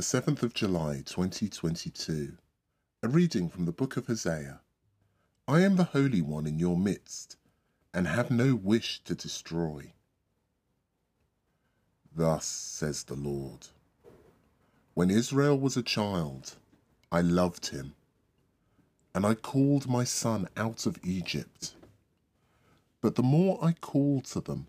7th 0.00 0.42
of 0.42 0.52
July 0.52 1.02
2022. 1.06 2.36
A 3.04 3.08
reading 3.08 3.48
from 3.48 3.64
the 3.64 3.70
book 3.70 3.96
of 3.96 4.08
Hosea. 4.08 4.60
I 5.46 5.60
am 5.60 5.76
the 5.76 5.84
Holy 5.84 6.20
One 6.20 6.48
in 6.48 6.58
your 6.58 6.76
midst, 6.76 7.36
and 7.92 8.08
have 8.08 8.28
no 8.28 8.56
wish 8.56 9.04
to 9.04 9.14
destroy. 9.14 9.92
Thus 12.12 12.44
says 12.44 13.04
the 13.04 13.14
Lord 13.14 13.68
When 14.94 15.10
Israel 15.10 15.56
was 15.56 15.76
a 15.76 15.82
child, 15.82 16.56
I 17.12 17.20
loved 17.20 17.66
him, 17.66 17.94
and 19.14 19.24
I 19.24 19.34
called 19.34 19.88
my 19.88 20.02
son 20.02 20.48
out 20.56 20.86
of 20.86 20.98
Egypt. 21.04 21.76
But 23.00 23.14
the 23.14 23.22
more 23.22 23.64
I 23.64 23.74
called 23.74 24.24
to 24.24 24.40
them, 24.40 24.66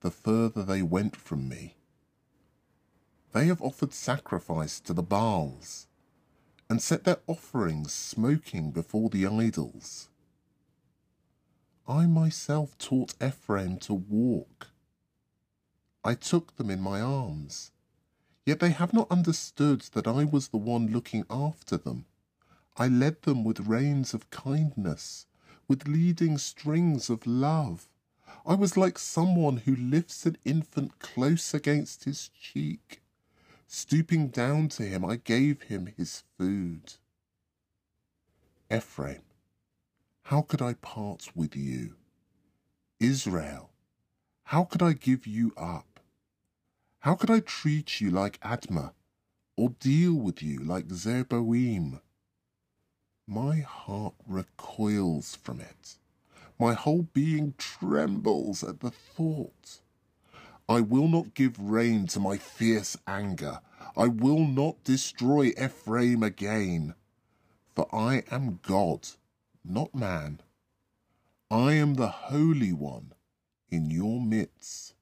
the 0.00 0.10
further 0.10 0.64
they 0.64 0.82
went 0.82 1.14
from 1.14 1.48
me. 1.48 1.76
They 3.32 3.46
have 3.46 3.62
offered 3.62 3.92
sacrifice 3.92 4.80
to 4.80 4.92
the 4.92 5.04
Baals, 5.04 5.86
and 6.68 6.82
set 6.82 7.04
their 7.04 7.18
offerings 7.28 7.92
smoking 7.92 8.72
before 8.72 9.08
the 9.08 9.24
idols. 9.24 10.08
I 11.86 12.06
myself 12.06 12.76
taught 12.78 13.14
Ephraim 13.22 13.78
to 13.78 13.94
walk. 13.94 14.68
I 16.04 16.14
took 16.14 16.56
them 16.56 16.70
in 16.70 16.80
my 16.80 17.00
arms, 17.00 17.70
yet 18.44 18.58
they 18.58 18.70
have 18.70 18.92
not 18.92 19.10
understood 19.12 19.82
that 19.92 20.08
I 20.08 20.24
was 20.24 20.48
the 20.48 20.56
one 20.56 20.88
looking 20.88 21.24
after 21.30 21.76
them. 21.76 22.06
I 22.76 22.88
led 22.88 23.22
them 23.22 23.44
with 23.44 23.60
reins 23.60 24.12
of 24.12 24.30
kindness, 24.30 25.26
with 25.68 25.86
leading 25.86 26.36
strings 26.36 27.08
of 27.08 27.26
love. 27.28 27.88
I 28.44 28.54
was 28.54 28.76
like 28.76 28.98
someone 28.98 29.58
who 29.58 29.76
lifts 29.76 30.26
an 30.26 30.36
infant 30.44 30.98
close 30.98 31.54
against 31.54 32.04
his 32.04 32.28
cheek. 32.30 33.02
Stooping 33.72 34.30
down 34.30 34.68
to 34.70 34.82
him, 34.82 35.04
I 35.04 35.14
gave 35.14 35.62
him 35.62 35.86
his 35.96 36.24
food. 36.36 36.94
Ephraim, 38.68 39.22
how 40.24 40.42
could 40.42 40.60
I 40.60 40.74
part 40.74 41.30
with 41.36 41.54
you? 41.54 41.94
Israel, 42.98 43.70
how 44.42 44.64
could 44.64 44.82
I 44.82 44.92
give 44.92 45.24
you 45.24 45.52
up? 45.56 46.00
How 46.98 47.14
could 47.14 47.30
I 47.30 47.38
treat 47.38 48.00
you 48.00 48.10
like 48.10 48.40
Admah, 48.40 48.92
or 49.56 49.70
deal 49.78 50.14
with 50.14 50.42
you 50.42 50.58
like 50.58 50.88
Zeboim? 50.88 52.00
My 53.28 53.60
heart 53.60 54.16
recoils 54.26 55.36
from 55.36 55.60
it. 55.60 55.94
My 56.58 56.74
whole 56.74 57.04
being 57.12 57.54
trembles 57.56 58.64
at 58.64 58.80
the 58.80 58.90
thought. 58.90 59.80
I 60.70 60.80
will 60.80 61.08
not 61.08 61.34
give 61.34 61.58
rein 61.58 62.06
to 62.06 62.20
my 62.20 62.38
fierce 62.38 62.96
anger. 63.04 63.60
I 63.96 64.06
will 64.06 64.46
not 64.46 64.84
destroy 64.84 65.46
Ephraim 65.60 66.22
again. 66.22 66.94
For 67.74 67.92
I 67.92 68.22
am 68.30 68.60
God, 68.62 69.08
not 69.64 69.92
man. 69.96 70.40
I 71.50 71.72
am 71.72 71.94
the 71.94 72.06
Holy 72.06 72.72
One 72.72 73.14
in 73.68 73.90
your 73.90 74.20
midst, 74.20 74.94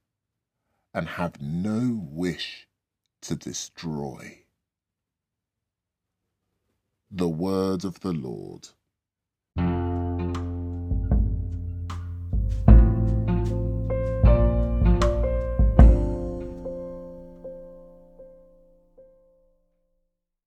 and 0.95 1.07
have 1.07 1.43
no 1.43 2.01
wish 2.03 2.67
to 3.21 3.37
destroy. 3.37 4.45
The 7.11 7.29
word 7.29 7.85
of 7.85 8.01
the 8.01 8.15
Lord. 8.15 8.71